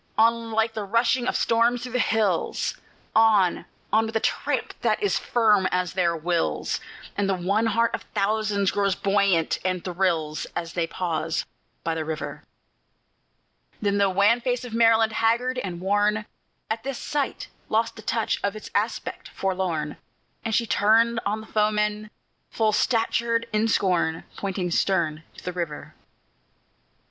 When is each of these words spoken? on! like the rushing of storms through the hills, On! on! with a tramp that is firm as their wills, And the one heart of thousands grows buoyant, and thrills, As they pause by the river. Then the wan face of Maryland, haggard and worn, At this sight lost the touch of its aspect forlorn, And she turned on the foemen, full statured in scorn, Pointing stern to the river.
on! 0.17 0.49
like 0.49 0.73
the 0.73 0.83
rushing 0.83 1.27
of 1.27 1.35
storms 1.35 1.83
through 1.83 1.91
the 1.91 1.99
hills, 1.99 2.73
On! 3.15 3.65
on! 3.93 4.07
with 4.07 4.15
a 4.15 4.19
tramp 4.19 4.73
that 4.81 4.99
is 5.03 5.19
firm 5.19 5.67
as 5.71 5.93
their 5.93 6.17
wills, 6.17 6.79
And 7.15 7.29
the 7.29 7.35
one 7.35 7.67
heart 7.67 7.93
of 7.93 8.01
thousands 8.15 8.71
grows 8.71 8.95
buoyant, 8.95 9.59
and 9.63 9.83
thrills, 9.83 10.47
As 10.55 10.73
they 10.73 10.87
pause 10.87 11.45
by 11.83 11.93
the 11.93 12.03
river. 12.03 12.43
Then 13.79 13.99
the 13.99 14.09
wan 14.09 14.41
face 14.41 14.65
of 14.65 14.73
Maryland, 14.73 15.11
haggard 15.11 15.59
and 15.59 15.79
worn, 15.79 16.25
At 16.71 16.81
this 16.81 16.97
sight 16.97 17.49
lost 17.69 17.95
the 17.95 18.01
touch 18.01 18.39
of 18.43 18.55
its 18.55 18.71
aspect 18.73 19.27
forlorn, 19.29 19.97
And 20.43 20.55
she 20.55 20.65
turned 20.65 21.19
on 21.27 21.41
the 21.41 21.45
foemen, 21.45 22.09
full 22.49 22.71
statured 22.71 23.45
in 23.53 23.67
scorn, 23.67 24.23
Pointing 24.35 24.71
stern 24.71 25.21
to 25.37 25.43
the 25.43 25.53
river. 25.53 25.93